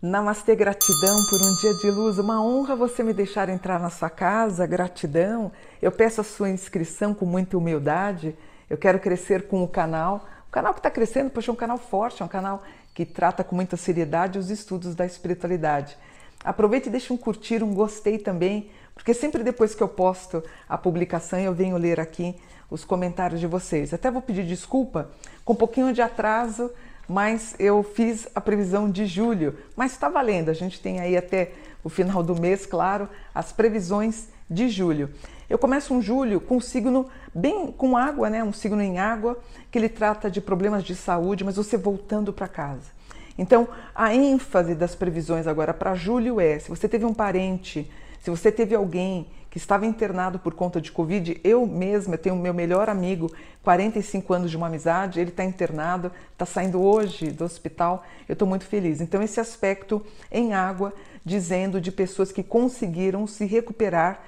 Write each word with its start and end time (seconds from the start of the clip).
Namastê, 0.00 0.56
gratidão 0.56 1.16
por 1.28 1.40
um 1.40 1.54
dia 1.60 1.74
de 1.74 1.90
luz. 1.90 2.18
Uma 2.18 2.42
honra 2.42 2.74
você 2.74 3.02
me 3.02 3.12
deixar 3.12 3.48
entrar 3.48 3.78
na 3.78 3.90
sua 3.90 4.08
casa, 4.08 4.66
gratidão. 4.66 5.52
Eu 5.82 5.92
peço 5.92 6.20
a 6.20 6.24
sua 6.24 6.48
inscrição 6.48 7.12
com 7.12 7.26
muita 7.26 7.58
humildade. 7.58 8.34
Eu 8.70 8.78
quero 8.78 8.98
crescer 8.98 9.48
com 9.48 9.62
o 9.62 9.68
canal. 9.68 10.26
O 10.48 10.50
canal 10.50 10.72
que 10.72 10.80
está 10.80 10.90
crescendo, 10.90 11.30
poxa, 11.30 11.50
é 11.50 11.52
um 11.52 11.56
canal 11.56 11.76
forte, 11.76 12.22
é 12.22 12.24
um 12.24 12.28
canal 12.28 12.62
que 12.94 13.04
trata 13.04 13.44
com 13.44 13.54
muita 13.54 13.76
seriedade 13.76 14.38
os 14.38 14.50
estudos 14.50 14.94
da 14.94 15.04
espiritualidade. 15.04 15.96
Aproveite 16.42 16.88
e 16.88 16.90
deixe 16.90 17.12
um 17.12 17.16
curtir, 17.16 17.62
um 17.62 17.74
gostei 17.74 18.18
também, 18.18 18.70
porque 18.98 19.14
sempre 19.14 19.42
depois 19.42 19.74
que 19.74 19.82
eu 19.82 19.88
posto 19.88 20.42
a 20.68 20.76
publicação 20.76 21.38
eu 21.38 21.54
venho 21.54 21.78
ler 21.78 21.98
aqui 21.98 22.36
os 22.70 22.84
comentários 22.84 23.40
de 23.40 23.46
vocês. 23.46 23.94
Até 23.94 24.10
vou 24.10 24.20
pedir 24.20 24.44
desculpa 24.44 25.08
com 25.44 25.54
um 25.54 25.56
pouquinho 25.56 25.94
de 25.94 26.02
atraso 26.02 26.70
mas 27.08 27.54
eu 27.58 27.82
fiz 27.82 28.28
a 28.34 28.40
previsão 28.40 28.90
de 28.90 29.06
julho, 29.06 29.56
mas 29.74 29.92
está 29.92 30.10
valendo, 30.10 30.50
a 30.50 30.54
gente 30.54 30.78
tem 30.78 31.00
aí 31.00 31.16
até 31.16 31.52
o 31.82 31.88
final 31.88 32.22
do 32.22 32.38
mês, 32.38 32.66
claro, 32.66 33.08
as 33.34 33.50
previsões 33.50 34.28
de 34.48 34.68
julho. 34.68 35.08
Eu 35.48 35.56
começo 35.56 35.94
um 35.94 36.02
julho 36.02 36.38
com 36.38 36.58
um 36.58 36.60
signo 36.60 37.08
bem 37.34 37.72
com 37.72 37.96
água, 37.96 38.28
né? 38.28 38.44
Um 38.44 38.52
signo 38.52 38.82
em 38.82 38.98
água, 38.98 39.38
que 39.70 39.78
ele 39.78 39.88
trata 39.88 40.30
de 40.30 40.42
problemas 40.42 40.84
de 40.84 40.94
saúde, 40.94 41.44
mas 41.44 41.56
você 41.56 41.78
voltando 41.78 42.30
para 42.30 42.46
casa. 42.46 42.98
Então, 43.38 43.66
a 43.94 44.14
ênfase 44.14 44.74
das 44.74 44.94
previsões 44.94 45.46
agora 45.46 45.72
para 45.72 45.94
julho 45.94 46.38
é: 46.38 46.58
se 46.58 46.68
você 46.68 46.86
teve 46.86 47.06
um 47.06 47.14
parente, 47.14 47.90
se 48.20 48.30
você 48.30 48.50
teve 48.50 48.74
alguém 48.74 49.26
que 49.50 49.56
estava 49.56 49.86
internado 49.86 50.38
por 50.38 50.54
conta 50.54 50.80
de 50.80 50.92
Covid. 50.92 51.40
Eu 51.42 51.66
mesma 51.66 52.14
eu 52.14 52.18
tenho 52.18 52.36
meu 52.36 52.52
melhor 52.52 52.88
amigo, 52.88 53.32
45 53.62 54.34
anos 54.34 54.50
de 54.50 54.56
uma 54.56 54.66
amizade, 54.66 55.20
ele 55.20 55.30
está 55.30 55.44
internado, 55.44 56.12
está 56.32 56.44
saindo 56.44 56.80
hoje 56.80 57.30
do 57.30 57.44
hospital. 57.44 58.04
Eu 58.28 58.34
estou 58.34 58.46
muito 58.46 58.64
feliz. 58.64 59.00
Então, 59.00 59.22
esse 59.22 59.40
aspecto 59.40 60.04
em 60.30 60.52
água, 60.52 60.92
dizendo 61.24 61.80
de 61.80 61.90
pessoas 61.90 62.30
que 62.30 62.42
conseguiram 62.42 63.26
se 63.26 63.44
recuperar, 63.46 64.22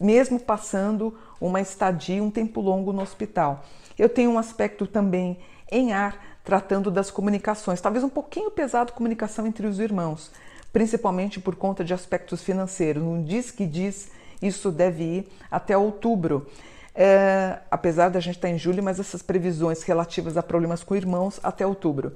mesmo 0.00 0.40
passando 0.40 1.16
uma 1.40 1.60
estadia, 1.60 2.22
um 2.22 2.30
tempo 2.30 2.60
longo 2.60 2.92
no 2.92 3.02
hospital. 3.02 3.64
Eu 3.98 4.08
tenho 4.08 4.30
um 4.30 4.38
aspecto 4.38 4.86
também 4.86 5.38
em 5.70 5.92
ar, 5.92 6.40
tratando 6.44 6.90
das 6.90 7.10
comunicações, 7.10 7.80
talvez 7.80 8.02
um 8.02 8.08
pouquinho 8.08 8.50
pesado 8.50 8.92
comunicação 8.92 9.46
entre 9.46 9.66
os 9.66 9.78
irmãos, 9.78 10.32
principalmente 10.72 11.38
por 11.38 11.54
conta 11.56 11.84
de 11.84 11.92
aspectos 11.92 12.42
financeiros. 12.42 13.02
Um 13.02 13.22
diz 13.22 13.50
que 13.50 13.66
diz 13.66 14.10
isso 14.40 14.70
deve 14.70 15.02
ir 15.02 15.28
até 15.50 15.76
outubro. 15.76 16.46
É, 16.94 17.58
apesar 17.70 18.10
da 18.10 18.20
gente 18.20 18.36
estar 18.36 18.50
em 18.50 18.58
julho, 18.58 18.82
mas 18.82 19.00
essas 19.00 19.22
previsões 19.22 19.82
relativas 19.82 20.36
a 20.36 20.42
problemas 20.42 20.84
com 20.84 20.94
irmãos 20.94 21.40
até 21.42 21.66
outubro. 21.66 22.12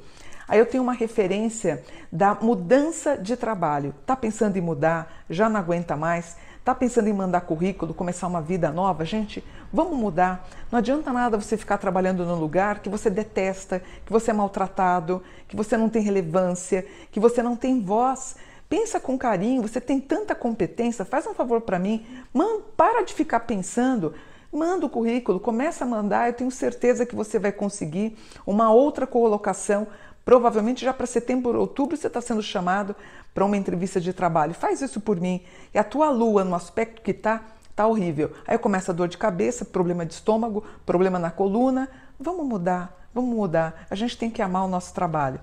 Aí 0.48 0.58
eu 0.58 0.66
tenho 0.66 0.83
uma 0.83 0.92
referência 0.92 1.83
da 2.11 2.34
mudança 2.34 3.16
de 3.16 3.36
trabalho. 3.36 3.94
Tá 4.05 4.14
pensando 4.14 4.56
em 4.56 4.61
mudar? 4.61 5.25
Já 5.28 5.48
não 5.48 5.58
aguenta 5.58 5.97
mais? 5.97 6.36
Tá 6.64 6.75
pensando 6.75 7.08
em 7.08 7.12
mandar 7.12 7.42
currículo, 7.42 7.94
começar 7.94 8.27
uma 8.27 8.41
vida 8.41 8.70
nova? 8.70 9.05
Gente, 9.05 9.42
vamos 9.72 9.98
mudar. 9.98 10.48
Não 10.70 10.78
adianta 10.78 11.12
nada 11.12 11.41
você 11.41 11.56
ficar 11.56 11.78
trabalhando 11.78 12.25
num 12.25 12.34
lugar 12.34 12.80
que 12.80 12.88
você 12.88 13.08
detesta, 13.08 13.83
que 14.05 14.12
você 14.12 14.30
é 14.30 14.34
maltratado, 14.34 15.22
que 15.47 15.56
você 15.56 15.77
não 15.77 15.88
tem 15.88 16.03
relevância, 16.03 16.86
que 17.10 17.20
você 17.20 17.42
não 17.42 17.56
tem 17.56 17.81
voz. 17.81 18.36
Pensa 18.69 18.98
com 18.98 19.16
carinho, 19.16 19.62
você 19.62 19.81
tem 19.81 20.00
tanta 20.00 20.34
competência, 20.34 21.05
faz 21.05 21.25
um 21.27 21.34
favor 21.34 21.60
para 21.60 21.78
mim, 21.78 22.05
man, 22.34 22.62
para 22.77 23.05
de 23.05 23.14
ficar 23.14 23.41
pensando, 23.41 24.12
manda 24.53 24.86
o 24.86 24.91
currículo, 24.91 25.38
começa 25.38 25.84
a 25.84 25.86
mandar, 25.86 26.28
eu 26.28 26.33
tenho 26.33 26.50
certeza 26.50 27.06
que 27.06 27.14
você 27.14 27.38
vai 27.38 27.53
conseguir 27.53 28.16
uma 28.44 28.72
outra 28.72 29.06
colocação, 29.06 29.87
provavelmente 30.26 30.84
já 30.84 30.92
para 30.92 31.06
setembro 31.06 31.54
ou 31.54 31.60
outubro 31.60 31.97
você 31.97 32.09
está 32.09 32.20
sendo 32.20 32.42
chamado 32.42 32.97
para 33.32 33.44
uma 33.44 33.56
entrevista 33.56 34.00
de 34.00 34.12
trabalho. 34.12 34.53
Faz 34.53 34.82
isso 34.82 35.00
por 35.00 35.20
mim. 35.20 35.41
E 35.72 35.78
a 35.78 35.84
tua 35.84 36.10
lua, 36.10 36.42
no 36.42 36.56
aspecto 36.56 37.00
que 37.00 37.12
está, 37.12 37.44
tá 37.76 37.87
horrível. 37.87 38.32
Aí 38.44 38.59
começa 38.59 38.91
a 38.91 38.94
dor 38.94 39.06
de 39.06 39.16
cabeça, 39.16 39.65
problema 39.65 40.04
de 40.04 40.15
estômago, 40.15 40.65
problema 40.84 41.16
na 41.16 41.31
coluna. 41.31 41.88
Vamos 42.19 42.44
mudar, 42.44 43.09
vamos 43.15 43.36
mudar. 43.36 43.86
A 43.88 43.94
gente 43.94 44.19
tem 44.19 44.28
que 44.28 44.42
amar 44.42 44.65
o 44.65 44.69
nosso 44.69 44.92
trabalho. 44.92 45.38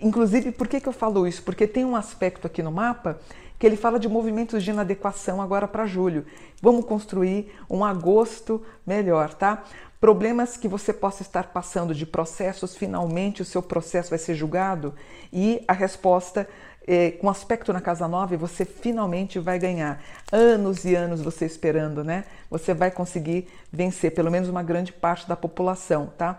Inclusive, 0.00 0.52
por 0.52 0.68
que, 0.68 0.80
que 0.80 0.88
eu 0.88 0.92
falo 0.92 1.26
isso? 1.26 1.42
Porque 1.42 1.66
tem 1.66 1.84
um 1.84 1.96
aspecto 1.96 2.46
aqui 2.46 2.62
no 2.62 2.70
mapa 2.70 3.18
que 3.58 3.66
ele 3.66 3.76
fala 3.76 3.98
de 3.98 4.08
movimentos 4.08 4.62
de 4.62 4.70
inadequação 4.70 5.42
agora 5.42 5.66
para 5.66 5.84
julho. 5.84 6.26
Vamos 6.62 6.84
construir 6.84 7.52
um 7.68 7.84
agosto 7.84 8.62
melhor, 8.86 9.34
tá? 9.34 9.64
Problemas 10.06 10.56
que 10.56 10.68
você 10.68 10.92
possa 10.92 11.22
estar 11.22 11.48
passando 11.48 11.92
de 11.92 12.06
processos, 12.06 12.76
finalmente 12.76 13.42
o 13.42 13.44
seu 13.44 13.60
processo 13.60 14.10
vai 14.10 14.20
ser 14.20 14.36
julgado 14.36 14.94
e 15.32 15.64
a 15.66 15.72
resposta 15.72 16.48
é, 16.86 17.10
com 17.10 17.28
aspecto 17.28 17.72
na 17.72 17.80
casa 17.80 18.06
nova 18.06 18.36
você 18.36 18.64
finalmente 18.64 19.40
vai 19.40 19.58
ganhar. 19.58 20.00
Anos 20.30 20.84
e 20.84 20.94
anos 20.94 21.20
você 21.20 21.44
esperando, 21.44 22.04
né? 22.04 22.24
Você 22.48 22.72
vai 22.72 22.88
conseguir 22.88 23.48
vencer 23.72 24.14
pelo 24.14 24.30
menos 24.30 24.48
uma 24.48 24.62
grande 24.62 24.92
parte 24.92 25.28
da 25.28 25.34
população, 25.34 26.12
tá? 26.16 26.38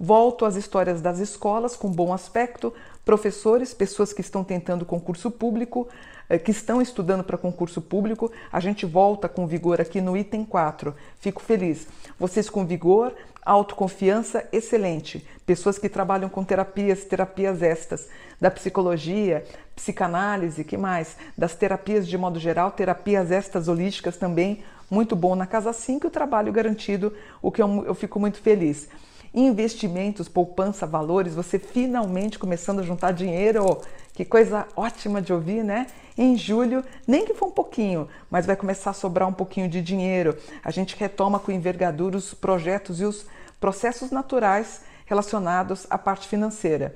Volto 0.00 0.44
às 0.44 0.54
histórias 0.54 1.00
das 1.00 1.18
escolas 1.18 1.74
com 1.74 1.90
bom 1.90 2.12
aspecto, 2.12 2.72
professores, 3.04 3.74
pessoas 3.74 4.12
que 4.12 4.20
estão 4.20 4.44
tentando 4.44 4.84
concurso 4.84 5.28
público, 5.28 5.88
eh, 6.28 6.38
que 6.38 6.52
estão 6.52 6.80
estudando 6.80 7.24
para 7.24 7.36
concurso 7.36 7.82
público. 7.82 8.30
A 8.52 8.60
gente 8.60 8.86
volta 8.86 9.28
com 9.28 9.44
vigor 9.44 9.80
aqui 9.80 10.00
no 10.00 10.16
item 10.16 10.44
4. 10.44 10.94
Fico 11.18 11.42
feliz. 11.42 11.88
Vocês 12.16 12.48
com 12.48 12.64
vigor, 12.64 13.12
autoconfiança 13.44 14.46
excelente. 14.52 15.26
Pessoas 15.44 15.78
que 15.78 15.88
trabalham 15.88 16.28
com 16.28 16.44
terapias, 16.44 17.02
terapias 17.04 17.60
estas, 17.60 18.06
da 18.40 18.52
psicologia, 18.52 19.44
psicanálise, 19.74 20.62
que 20.62 20.76
mais? 20.76 21.16
Das 21.36 21.56
terapias 21.56 22.06
de 22.06 22.16
modo 22.16 22.38
geral, 22.38 22.70
terapias 22.70 23.32
estas 23.32 23.66
holísticas 23.66 24.16
também, 24.16 24.62
muito 24.88 25.16
bom 25.16 25.34
na 25.34 25.46
casa 25.46 25.72
5 25.72 26.06
o 26.06 26.10
trabalho 26.10 26.52
garantido, 26.52 27.12
o 27.42 27.50
que 27.50 27.60
eu, 27.60 27.84
eu 27.84 27.94
fico 27.96 28.20
muito 28.20 28.40
feliz 28.40 28.88
investimentos, 29.34 30.28
poupança, 30.28 30.86
valores, 30.86 31.34
você 31.34 31.58
finalmente 31.58 32.38
começando 32.38 32.80
a 32.80 32.82
juntar 32.82 33.12
dinheiro. 33.12 33.80
Que 34.14 34.24
coisa 34.24 34.66
ótima 34.74 35.22
de 35.22 35.32
ouvir, 35.32 35.62
né? 35.62 35.86
Em 36.16 36.36
julho, 36.36 36.84
nem 37.06 37.24
que 37.24 37.34
for 37.34 37.46
um 37.46 37.52
pouquinho, 37.52 38.08
mas 38.28 38.46
vai 38.46 38.56
começar 38.56 38.90
a 38.90 38.94
sobrar 38.94 39.28
um 39.28 39.32
pouquinho 39.32 39.68
de 39.68 39.80
dinheiro. 39.80 40.36
A 40.64 40.70
gente 40.72 40.96
retoma 40.96 41.38
com 41.38 41.52
envergadura 41.52 42.16
os 42.16 42.34
projetos 42.34 43.00
e 43.00 43.04
os 43.04 43.26
processos 43.60 44.10
naturais 44.10 44.82
relacionados 45.06 45.86
à 45.88 45.96
parte 45.96 46.26
financeira. 46.26 46.94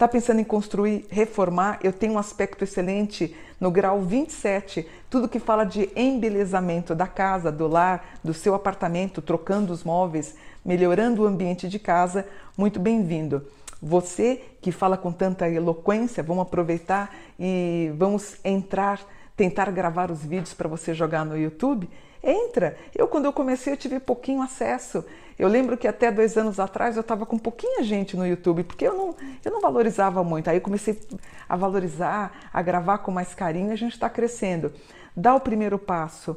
Está 0.00 0.08
pensando 0.08 0.40
em 0.40 0.44
construir, 0.44 1.04
reformar? 1.10 1.78
Eu 1.82 1.92
tenho 1.92 2.14
um 2.14 2.18
aspecto 2.18 2.64
excelente 2.64 3.36
no 3.60 3.70
grau 3.70 4.00
27, 4.00 4.88
tudo 5.10 5.28
que 5.28 5.38
fala 5.38 5.62
de 5.62 5.90
embelezamento 5.94 6.94
da 6.94 7.06
casa, 7.06 7.52
do 7.52 7.68
lar, 7.68 8.18
do 8.24 8.32
seu 8.32 8.54
apartamento, 8.54 9.20
trocando 9.20 9.74
os 9.74 9.84
móveis, 9.84 10.36
melhorando 10.64 11.20
o 11.20 11.26
ambiente 11.26 11.68
de 11.68 11.78
casa, 11.78 12.26
muito 12.56 12.80
bem-vindo. 12.80 13.46
Você 13.82 14.42
que 14.62 14.72
fala 14.72 14.96
com 14.96 15.12
tanta 15.12 15.46
eloquência, 15.50 16.22
vamos 16.22 16.44
aproveitar 16.44 17.14
e 17.38 17.92
vamos 17.98 18.36
entrar, 18.42 19.02
tentar 19.40 19.70
gravar 19.70 20.10
os 20.10 20.22
vídeos 20.22 20.52
para 20.52 20.68
você 20.68 20.92
jogar 20.92 21.24
no 21.24 21.34
YouTube? 21.34 21.88
Entra! 22.22 22.76
Eu, 22.94 23.08
quando 23.08 23.24
eu 23.24 23.32
comecei, 23.32 23.72
eu 23.72 23.76
tive 23.78 23.98
pouquinho 23.98 24.42
acesso. 24.42 25.02
Eu 25.38 25.48
lembro 25.48 25.78
que 25.78 25.88
até 25.88 26.12
dois 26.12 26.36
anos 26.36 26.60
atrás 26.60 26.94
eu 26.94 27.00
estava 27.00 27.24
com 27.24 27.38
pouquinha 27.38 27.82
gente 27.82 28.18
no 28.18 28.26
YouTube, 28.26 28.64
porque 28.64 28.86
eu 28.86 28.94
não, 28.94 29.16
eu 29.42 29.50
não 29.50 29.62
valorizava 29.62 30.22
muito. 30.22 30.50
Aí 30.50 30.58
eu 30.58 30.60
comecei 30.60 31.00
a 31.48 31.56
valorizar, 31.56 32.50
a 32.52 32.60
gravar 32.60 32.98
com 32.98 33.10
mais 33.10 33.32
carinho 33.32 33.70
e 33.70 33.72
a 33.72 33.76
gente 33.76 33.94
está 33.94 34.10
crescendo. 34.10 34.74
Dá 35.16 35.34
o 35.34 35.40
primeiro 35.40 35.78
passo. 35.78 36.36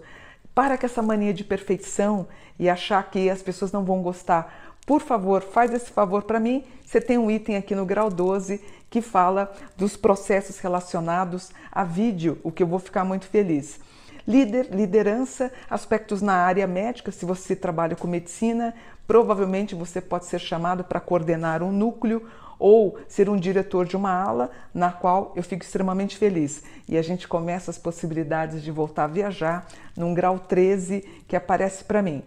Para 0.55 0.77
com 0.77 0.85
essa 0.85 1.01
mania 1.01 1.33
de 1.33 1.43
perfeição 1.43 2.25
e 2.57 2.69
achar 2.69 3.03
que 3.11 3.29
as 3.29 3.41
pessoas 3.41 3.73
não 3.73 3.83
vão 3.83 4.01
gostar. 4.01 4.72
Por 4.85 5.01
favor, 5.01 5.41
faz 5.41 5.73
esse 5.73 5.89
favor 5.89 6.23
para 6.23 6.39
mim. 6.39 6.63
Você 6.85 6.99
tem 6.99 7.17
um 7.17 7.31
item 7.31 7.55
aqui 7.55 7.73
no 7.73 7.85
grau 7.85 8.09
12 8.09 8.61
que 8.89 9.01
fala 9.01 9.51
dos 9.77 9.95
processos 9.95 10.59
relacionados 10.59 11.51
a 11.71 11.83
vídeo, 11.83 12.37
o 12.43 12.51
que 12.51 12.61
eu 12.61 12.67
vou 12.67 12.79
ficar 12.79 13.03
muito 13.03 13.25
feliz. 13.25 13.79
Líder, 14.27 14.69
liderança, 14.71 15.51
aspectos 15.69 16.21
na 16.21 16.33
área 16.33 16.67
médica, 16.67 17.11
se 17.11 17.25
você 17.25 17.55
trabalha 17.55 17.95
com 17.95 18.07
medicina, 18.07 18.73
provavelmente 19.07 19.73
você 19.73 19.99
pode 19.99 20.25
ser 20.25 20.39
chamado 20.39 20.83
para 20.83 20.99
coordenar 20.99 21.63
um 21.63 21.71
núcleo 21.71 22.25
ou 22.59 22.97
ser 23.07 23.29
um 23.29 23.35
diretor 23.35 23.85
de 23.85 23.97
uma 23.97 24.13
ala, 24.13 24.51
na 24.73 24.91
qual 24.91 25.33
eu 25.35 25.43
fico 25.43 25.63
extremamente 25.63 26.17
feliz. 26.17 26.63
E 26.87 26.97
a 26.97 27.01
gente 27.01 27.27
começa 27.27 27.71
as 27.71 27.77
possibilidades 27.77 28.61
de 28.61 28.71
voltar 28.71 29.05
a 29.05 29.07
viajar 29.07 29.67
num 29.97 30.13
grau 30.13 30.39
13 30.39 31.01
que 31.27 31.35
aparece 31.35 31.83
para 31.83 32.01
mim. 32.01 32.23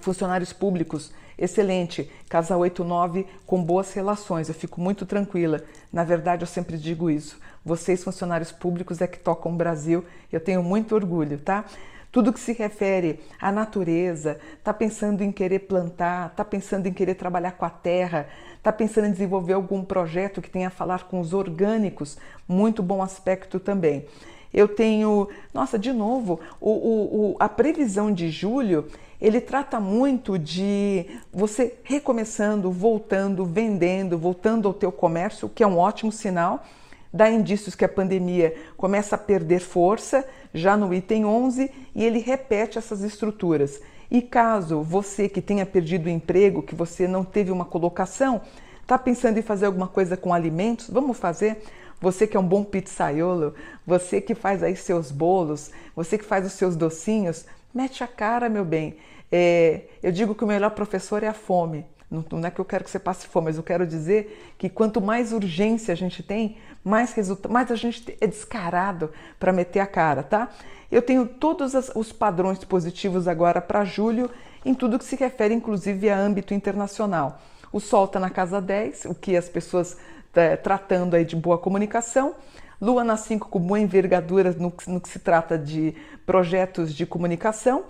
Funcionários 0.00 0.52
públicos, 0.52 1.12
excelente. 1.44 2.10
Casa 2.28 2.56
89 2.56 3.26
com 3.46 3.62
boas 3.62 3.92
relações, 3.92 4.48
eu 4.48 4.54
fico 4.54 4.80
muito 4.80 5.04
tranquila. 5.04 5.62
Na 5.92 6.04
verdade, 6.04 6.42
eu 6.42 6.46
sempre 6.46 6.78
digo 6.78 7.10
isso. 7.10 7.38
Vocês, 7.64 8.02
funcionários 8.02 8.52
públicos, 8.52 9.00
é 9.00 9.06
que 9.06 9.18
tocam 9.18 9.52
o 9.52 9.56
Brasil. 9.56 10.04
Eu 10.32 10.40
tenho 10.40 10.62
muito 10.62 10.94
orgulho, 10.94 11.38
tá? 11.38 11.64
tudo 12.12 12.30
que 12.30 12.38
se 12.38 12.52
refere 12.52 13.18
à 13.40 13.50
natureza, 13.50 14.38
está 14.58 14.72
pensando 14.72 15.22
em 15.22 15.32
querer 15.32 15.60
plantar, 15.60 16.28
está 16.28 16.44
pensando 16.44 16.86
em 16.86 16.92
querer 16.92 17.14
trabalhar 17.14 17.52
com 17.52 17.64
a 17.64 17.70
terra, 17.70 18.28
está 18.58 18.70
pensando 18.70 19.06
em 19.06 19.12
desenvolver 19.12 19.54
algum 19.54 19.82
projeto 19.82 20.42
que 20.42 20.50
tenha 20.50 20.68
a 20.68 20.70
falar 20.70 21.04
com 21.04 21.18
os 21.18 21.32
orgânicos, 21.32 22.18
muito 22.46 22.82
bom 22.82 23.02
aspecto 23.02 23.58
também. 23.58 24.04
Eu 24.52 24.68
tenho, 24.68 25.28
nossa, 25.52 25.78
de 25.78 25.92
novo, 25.92 26.40
o, 26.60 26.70
o, 26.70 27.30
o, 27.30 27.36
a 27.38 27.48
previsão 27.48 28.12
de 28.12 28.30
julho 28.30 28.86
ele 29.22 29.40
trata 29.40 29.78
muito 29.78 30.36
de 30.36 31.06
você 31.32 31.74
recomeçando, 31.84 32.72
voltando, 32.72 33.44
vendendo, 33.44 34.18
voltando 34.18 34.66
ao 34.66 34.74
teu 34.74 34.90
comércio, 34.90 35.48
que 35.48 35.62
é 35.62 35.66
um 35.66 35.78
ótimo 35.78 36.10
sinal. 36.10 36.64
Dá 37.12 37.30
indícios 37.30 37.76
que 37.76 37.84
a 37.84 37.88
pandemia 37.88 38.52
começa 38.76 39.14
a 39.14 39.18
perder 39.18 39.60
força, 39.60 40.26
já 40.52 40.76
no 40.76 40.92
item 40.92 41.24
11, 41.24 41.70
e 41.94 42.04
ele 42.04 42.18
repete 42.18 42.78
essas 42.78 43.02
estruturas. 43.02 43.80
E 44.10 44.20
caso 44.20 44.82
você 44.82 45.28
que 45.28 45.40
tenha 45.40 45.64
perdido 45.64 46.06
o 46.06 46.10
emprego, 46.10 46.60
que 46.60 46.74
você 46.74 47.06
não 47.06 47.22
teve 47.22 47.52
uma 47.52 47.64
colocação, 47.64 48.40
está 48.80 48.98
pensando 48.98 49.38
em 49.38 49.42
fazer 49.42 49.66
alguma 49.66 49.86
coisa 49.86 50.16
com 50.16 50.34
alimentos, 50.34 50.90
vamos 50.90 51.16
fazer. 51.16 51.62
Você 52.02 52.26
que 52.26 52.36
é 52.36 52.40
um 52.40 52.46
bom 52.46 52.64
pizzaiolo, 52.64 53.54
você 53.86 54.20
que 54.20 54.34
faz 54.34 54.60
aí 54.60 54.74
seus 54.74 55.12
bolos, 55.12 55.70
você 55.94 56.18
que 56.18 56.24
faz 56.24 56.44
os 56.44 56.52
seus 56.54 56.74
docinhos, 56.74 57.46
mete 57.72 58.02
a 58.02 58.08
cara, 58.08 58.48
meu 58.48 58.64
bem. 58.64 58.96
É, 59.30 59.82
eu 60.02 60.10
digo 60.10 60.34
que 60.34 60.42
o 60.42 60.46
melhor 60.46 60.72
professor 60.72 61.22
é 61.22 61.28
a 61.28 61.32
fome. 61.32 61.86
Não, 62.10 62.24
não, 62.32 62.46
é 62.46 62.50
que 62.50 62.60
eu 62.60 62.64
quero 62.64 62.82
que 62.82 62.90
você 62.90 62.98
passe 62.98 63.26
fome, 63.28 63.46
mas 63.46 63.56
eu 63.56 63.62
quero 63.62 63.86
dizer 63.86 64.54
que 64.58 64.68
quanto 64.68 65.00
mais 65.00 65.32
urgência 65.32 65.92
a 65.92 65.96
gente 65.96 66.24
tem, 66.24 66.58
mais 66.84 67.12
resultado, 67.12 67.50
mais 67.50 67.70
a 67.70 67.76
gente 67.76 68.18
é 68.20 68.26
descarado 68.26 69.10
para 69.38 69.52
meter 69.52 69.78
a 69.78 69.86
cara, 69.86 70.24
tá? 70.24 70.50
Eu 70.90 71.00
tenho 71.00 71.24
todos 71.24 71.74
as, 71.74 71.90
os 71.94 72.12
padrões 72.12 72.62
positivos 72.64 73.28
agora 73.28 73.62
para 73.62 73.84
julho, 73.84 74.28
em 74.64 74.74
tudo 74.74 74.98
que 74.98 75.04
se 75.04 75.16
refere, 75.16 75.54
inclusive, 75.54 76.10
a 76.10 76.18
âmbito 76.18 76.52
internacional. 76.52 77.40
O 77.72 77.80
Sol 77.80 78.04
está 78.04 78.20
na 78.20 78.28
casa 78.28 78.60
10, 78.60 79.06
o 79.06 79.14
que 79.14 79.36
as 79.36 79.48
pessoas 79.48 79.96
é, 80.34 80.56
tratando 80.56 81.14
aí 81.14 81.24
de 81.24 81.36
boa 81.36 81.58
comunicação. 81.58 82.34
Lua 82.80 83.04
na 83.04 83.16
5 83.16 83.48
com 83.48 83.60
boa 83.60 83.78
envergadura 83.78 84.52
no, 84.52 84.72
no 84.86 85.00
que 85.00 85.08
se 85.08 85.18
trata 85.18 85.56
de 85.56 85.94
projetos 86.26 86.92
de 86.94 87.06
comunicação. 87.06 87.84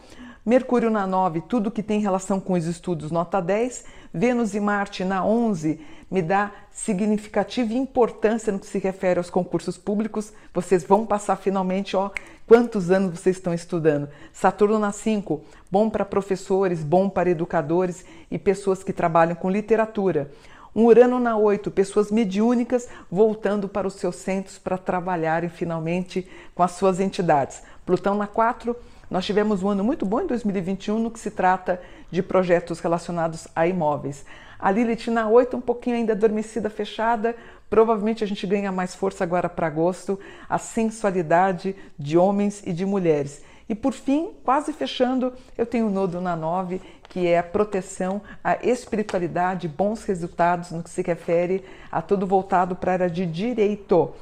Mercúrio 0.44 0.90
na 0.90 1.06
9, 1.06 1.42
tudo 1.42 1.70
que 1.70 1.84
tem 1.84 2.00
relação 2.00 2.40
com 2.40 2.54
os 2.54 2.66
estudos, 2.66 3.12
nota 3.12 3.40
10. 3.40 3.84
Vênus 4.12 4.54
e 4.54 4.60
Marte 4.60 5.04
na 5.04 5.24
11, 5.24 5.80
me 6.10 6.20
dá 6.20 6.52
significativa 6.70 7.72
importância 7.72 8.52
no 8.52 8.58
que 8.58 8.66
se 8.66 8.78
refere 8.78 9.18
aos 9.18 9.30
concursos 9.30 9.78
públicos. 9.78 10.32
Vocês 10.52 10.84
vão 10.84 11.06
passar 11.06 11.36
finalmente, 11.36 11.96
ó, 11.96 12.10
quantos 12.46 12.90
anos 12.90 13.18
vocês 13.18 13.36
estão 13.36 13.54
estudando. 13.54 14.08
Saturno 14.32 14.78
na 14.78 14.92
5, 14.92 15.42
bom 15.70 15.88
para 15.88 16.04
professores, 16.04 16.82
bom 16.82 17.08
para 17.08 17.30
educadores 17.30 18.04
e 18.30 18.36
pessoas 18.38 18.82
que 18.82 18.92
trabalham 18.92 19.36
com 19.36 19.48
literatura. 19.48 20.30
Um 20.74 20.86
Urano 20.86 21.20
na 21.20 21.36
8, 21.36 21.70
pessoas 21.70 22.10
mediúnicas 22.10 22.88
voltando 23.10 23.68
para 23.68 23.86
os 23.86 23.92
seus 23.94 24.16
centros 24.16 24.58
para 24.58 24.78
trabalharem 24.78 25.50
finalmente 25.50 26.26
com 26.54 26.62
as 26.62 26.72
suas 26.72 26.98
entidades. 26.98 27.62
Plutão 27.84 28.14
na 28.14 28.26
4, 28.26 28.74
nós 29.10 29.26
tivemos 29.26 29.62
um 29.62 29.68
ano 29.68 29.84
muito 29.84 30.06
bom 30.06 30.22
em 30.22 30.26
2021 30.26 30.98
no 30.98 31.10
que 31.10 31.20
se 31.20 31.30
trata 31.30 31.78
de 32.10 32.22
projetos 32.22 32.80
relacionados 32.80 33.46
a 33.54 33.66
imóveis. 33.66 34.24
A 34.58 34.70
Lilith 34.70 35.10
na 35.10 35.28
8, 35.28 35.58
um 35.58 35.60
pouquinho 35.60 35.96
ainda 35.96 36.14
adormecida, 36.14 36.70
fechada, 36.70 37.36
provavelmente 37.68 38.24
a 38.24 38.26
gente 38.26 38.46
ganha 38.46 38.72
mais 38.72 38.94
força 38.94 39.22
agora 39.22 39.50
para 39.50 39.66
agosto, 39.66 40.18
a 40.48 40.56
sensualidade 40.56 41.76
de 41.98 42.16
homens 42.16 42.62
e 42.64 42.72
de 42.72 42.86
mulheres. 42.86 43.42
E 43.72 43.74
por 43.74 43.94
fim, 43.94 44.32
quase 44.44 44.70
fechando, 44.70 45.32
eu 45.56 45.64
tenho 45.64 45.86
o 45.86 45.90
nodo 45.90 46.20
na 46.20 46.36
9, 46.36 46.78
que 47.08 47.26
é 47.26 47.38
a 47.38 47.42
proteção, 47.42 48.20
a 48.44 48.58
espiritualidade, 48.62 49.66
bons 49.66 50.04
resultados 50.04 50.72
no 50.72 50.82
que 50.82 50.90
se 50.90 51.00
refere 51.00 51.64
a 51.90 52.02
tudo 52.02 52.26
voltado 52.26 52.76
para 52.76 52.90
a 52.90 52.94
área 52.96 53.08
de 53.08 53.24
direito. 53.24 54.12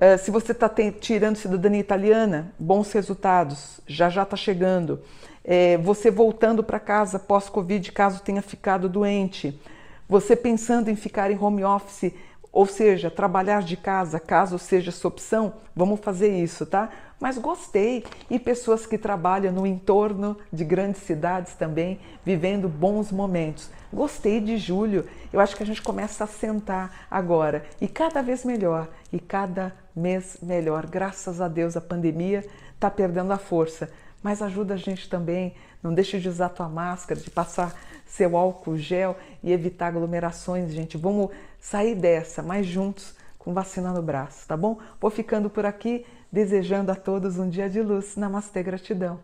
Uh, 0.00 0.16
se 0.20 0.30
você 0.30 0.52
está 0.52 0.70
tirando 1.00 1.34
cidadania 1.34 1.80
italiana, 1.80 2.54
bons 2.56 2.92
resultados, 2.92 3.80
já 3.88 4.08
já 4.08 4.22
está 4.22 4.36
chegando. 4.36 5.00
É, 5.42 5.76
você 5.78 6.08
voltando 6.08 6.62
para 6.62 6.78
casa 6.78 7.18
pós-Covid, 7.18 7.90
caso 7.90 8.22
tenha 8.22 8.40
ficado 8.40 8.88
doente. 8.88 9.60
Você 10.08 10.36
pensando 10.36 10.88
em 10.88 10.94
ficar 10.94 11.28
em 11.32 11.36
home 11.36 11.64
office, 11.64 12.14
ou 12.52 12.66
seja, 12.66 13.10
trabalhar 13.10 13.62
de 13.62 13.76
casa, 13.76 14.18
caso 14.18 14.58
seja 14.58 14.90
sua 14.90 15.08
opção, 15.08 15.54
vamos 15.74 16.00
fazer 16.00 16.36
isso, 16.36 16.64
tá? 16.66 16.90
Mas 17.20 17.36
gostei. 17.36 18.04
E 18.30 18.38
pessoas 18.38 18.86
que 18.86 18.96
trabalham 18.96 19.52
no 19.52 19.66
entorno 19.66 20.36
de 20.52 20.64
grandes 20.64 21.02
cidades 21.02 21.54
também, 21.54 22.00
vivendo 22.24 22.68
bons 22.68 23.10
momentos. 23.10 23.70
Gostei 23.92 24.40
de 24.40 24.56
julho. 24.56 25.06
Eu 25.32 25.40
acho 25.40 25.56
que 25.56 25.62
a 25.62 25.66
gente 25.66 25.82
começa 25.82 26.24
a 26.24 26.26
sentar 26.26 27.06
agora 27.10 27.64
e 27.80 27.88
cada 27.88 28.22
vez 28.22 28.44
melhor 28.44 28.88
e 29.12 29.18
cada 29.18 29.74
mês 29.94 30.38
melhor. 30.42 30.86
Graças 30.86 31.40
a 31.40 31.48
Deus 31.48 31.76
a 31.76 31.80
pandemia 31.80 32.44
está 32.74 32.90
perdendo 32.90 33.32
a 33.32 33.38
força, 33.38 33.90
mas 34.22 34.42
ajuda 34.42 34.74
a 34.74 34.76
gente 34.76 35.08
também. 35.08 35.54
Não 35.82 35.92
deixe 35.92 36.18
de 36.18 36.28
usar 36.28 36.50
tua 36.50 36.68
máscara, 36.68 37.20
de 37.20 37.30
passar 37.30 37.74
seu 38.06 38.36
álcool 38.36 38.76
gel 38.76 39.16
e 39.42 39.52
evitar 39.52 39.88
aglomerações, 39.88 40.72
gente. 40.72 40.96
Vamos 40.96 41.30
sair 41.58 41.94
dessa 41.94 42.42
mais 42.42 42.66
juntos 42.66 43.14
com 43.38 43.54
vacina 43.54 43.92
no 43.92 44.02
braço, 44.02 44.46
tá 44.46 44.56
bom? 44.56 44.78
Vou 45.00 45.10
ficando 45.10 45.48
por 45.48 45.64
aqui, 45.64 46.04
desejando 46.30 46.92
a 46.92 46.94
todos 46.94 47.38
um 47.38 47.48
dia 47.48 47.68
de 47.68 47.80
luz. 47.80 48.16
Namastê, 48.16 48.62
gratidão. 48.62 49.20